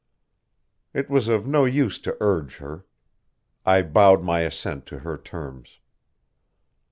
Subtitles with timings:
[0.95, 2.87] It was of no use to urge her.
[3.67, 5.77] I bowed my assent to her terms.